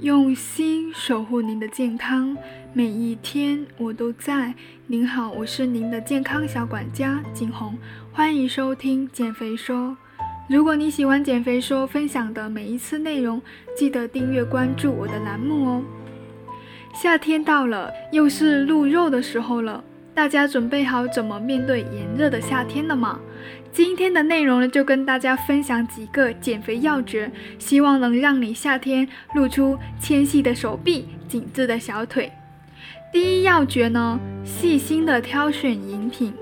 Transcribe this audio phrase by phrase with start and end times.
[0.00, 2.36] 用心守护您的健康，
[2.72, 4.54] 每一天我都在。
[4.86, 7.76] 您好，我是您的健康小管家景红，
[8.12, 9.96] 欢迎收听减肥说。
[10.48, 13.42] 如果你喜欢减肥说分享的每一次内容，
[13.76, 15.82] 记得订阅关注我的栏目哦。
[16.94, 19.82] 夏天到了，又是露肉的时候了，
[20.14, 23.18] 大家准备好怎么面对炎热的夏天了吗？
[23.70, 32.32] 今天的内容呢，就跟大家分享几个减肥要诀，希望能让你夏天露出纤细的手臂、紧致的小腿。
[33.12, 36.32] 第一要诀呢，细心的挑选饮品。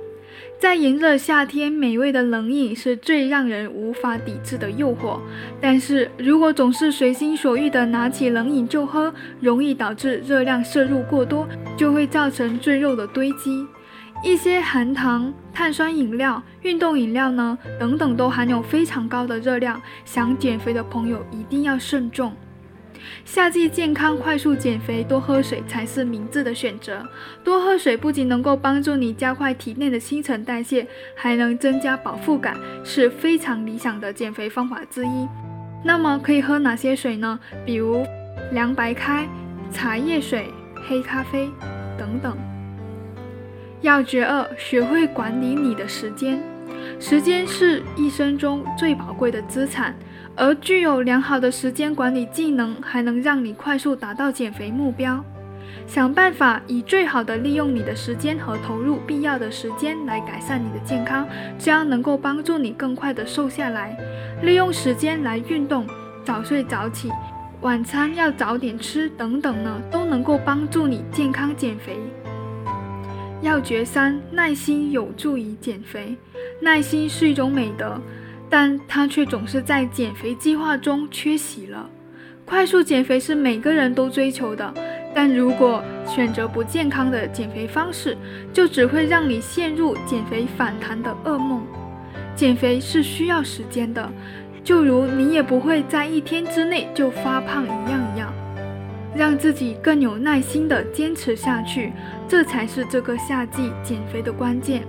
[0.59, 5.20] 在炎热夏天，美味的冷饮是最让人无法抵制的诱惑。
[5.61, 13.66] 但是如果总是随心所欲的拿起冷饮就喝，容易导致热量摄入过多，就会造成赘肉的堆积。
[14.26, 22.34] 一些含糖、碳酸饮料、运动饮料呢，等等都含有非常高的热量，想减肥的朋友一定要慎重。
[23.24, 27.06] 夏季健康快速减肥，多喝水才是明智的选择。
[27.44, 35.28] 多喝水不仅能够帮助你加快体内的新陈代谢，还能增加饱腹感，是非常理想的减肥方法之一。
[35.84, 37.38] 那么可以喝哪些水呢？
[37.64, 38.05] 比如
[38.50, 39.28] 凉白开、
[39.70, 40.50] 茶叶水、
[40.88, 41.48] 黑咖啡
[41.96, 42.36] 等等。
[43.87, 46.42] 要诀二：学会管理你的时间。
[46.98, 49.95] 时间是一生中最宝贵的资产，
[50.34, 55.25] 而具有良好的时间管理技能，还能让你快速达到减肥目标。
[55.87, 61.25] 想办法以最好的利用你的时间和投入必要的时间来改善你的健康，
[61.57, 63.97] 这样能够帮助你更快的瘦下来。
[64.42, 65.87] 利用时间来运动，
[66.25, 67.12] 早睡早起，
[67.61, 71.97] 晚餐要早点吃等等呢，都能够帮助你健康减肥。
[73.42, 76.17] 要诀三：耐心有助于减肥。
[76.61, 78.01] 耐心是一种美德，
[78.48, 81.89] 但它却总是在减肥计划中缺席了。
[82.45, 84.73] 快速减肥是每个人都追求的，
[85.14, 88.17] 但如果选择不健康的减肥方式，
[88.53, 91.63] 就只会让你陷入减肥反弹的噩梦。
[92.35, 94.08] 减肥是需要时间的，
[94.63, 98.33] 就如你也不会在一天之内就发胖一样一样。
[99.16, 101.92] 让自己更有耐心地坚持下去，
[102.28, 104.82] 这才是这个夏季减肥的关键。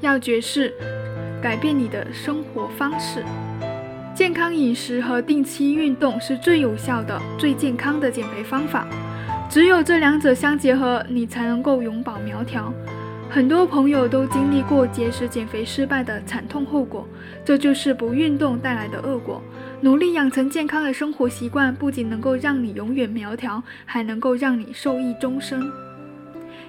[0.00, 0.72] 要诀是
[1.42, 3.24] 改变你的生活方式，
[4.14, 8.86] 健康饮食和定期运动是最有效的、最健康的减肥方法。
[9.48, 12.72] 只有这两者相结合，你才能够永葆苗条。
[13.28, 17.06] 很多朋友都经历过节食减肥失败的惨痛后果，
[17.44, 19.42] 这就是不运动带来的恶果。
[19.82, 25.72] 努力养成健康的生活习惯，不仅能够让你永远苗条，还能够让你受益终生。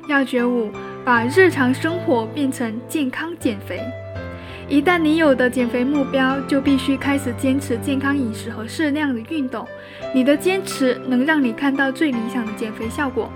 [0.07, 0.72] 要觉悟，
[1.03, 3.81] 把日常生活变成健康减肥。
[4.69, 9.67] 一旦你有的减肥目标，就必须开始坚持健康饮食和适量的运动。
[10.16, 13.29] 你的坚持能让你看到最理想的减肥效果。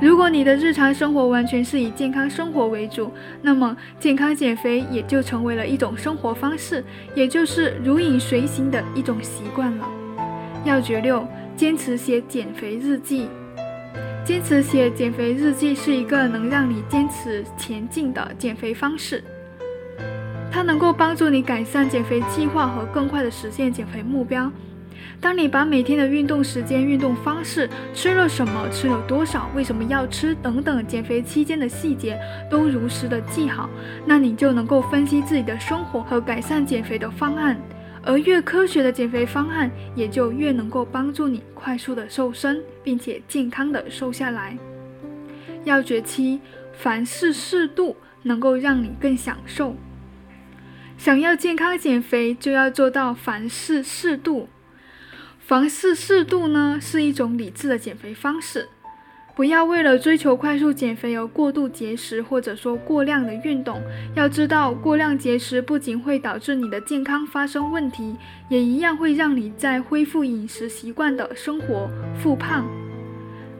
[0.00, 3.12] 如果你的日常生活完全是以健康生活为主，
[3.42, 6.82] 那么健康减肥也就成为了一种生活方式，
[7.14, 9.86] 也就是如影随形的一种习惯了。
[10.64, 13.28] 要诀六：坚持写减肥日记。
[14.24, 19.22] 坚持写减肥日记是一个能让你坚持前进的减肥方式，
[20.50, 24.50] 它能够帮助你改善减肥计划和更快的实现减肥目标。
[25.20, 32.18] 当你把每天的运动时间、运动方式、吃了什么、吃了多少、为什么要吃等等减肥期间的细节
[32.50, 33.68] 都如实的记好，
[34.06, 37.60] 那你就能够分析自己的生活和改善减肥的方案。
[38.02, 44.56] 而越科学的减肥方案，也就越能够帮助你快速的瘦身，并且健康的瘦下来。
[45.64, 46.40] 要诀七：
[46.72, 49.76] 凡事适度，能够让你更享受。
[50.96, 54.48] 想要健康减肥，就要做到凡事适度。
[55.50, 58.68] 凡事适度呢，是一种理智的减肥方式。
[59.34, 63.82] 不要为了追求快速减肥而过度节食，或者说过量的运动。
[64.14, 68.14] 要知道，过量节食不仅会导致你的健康发生问题，
[68.48, 72.64] 也一样会让你在恢复饮食习惯的生活复胖。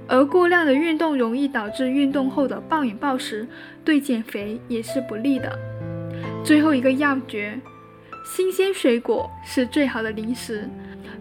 [0.07, 3.45] 而过量的运动容易导致运动后的暴饮暴食，
[3.85, 5.59] 对减肥也是不利的。
[6.45, 7.61] 最后一个要诀：
[8.25, 10.71] 新鲜水果是最好的零食。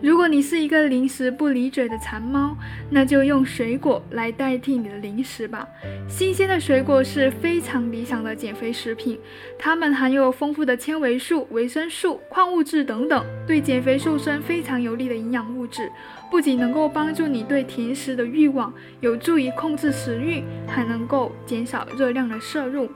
[0.02, 2.56] 如果你是一个零食不离嘴的馋猫，
[2.90, 5.68] 那就用水果来代替你的零食吧。
[6.08, 9.20] 新鲜的水果是非常理想的减肥食品，
[9.58, 15.92] 它们含有丰富的纤维素、维生素、矿物质等等，对减肥瘦身非常有利的营养物质。
[16.32, 22.90] 不仅能够帮助你对甜食的欲望，有助于控制食欲，还能够减少热量的摄入。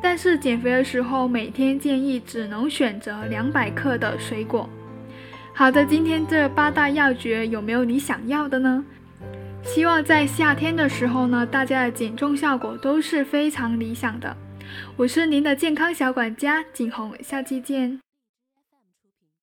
[0.00, 4.70] 但是减肥的时候，每天建议只能选择两百克的水果。
[5.56, 8.84] 好的，今天这八大要诀有没有你想要的呢？
[9.62, 14.36] 希望在夏天的时候呢，大家的减重效果都是非常理想的。
[14.96, 18.00] 我是您的健康小管家景红，下期见。